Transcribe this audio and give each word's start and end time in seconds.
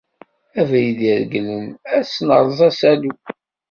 Abrid 0.59 0.99
iregglen 1.11 1.67
ad 1.97 2.03
s-neṛṛeẓ 2.13 2.59
asalu 2.67 3.13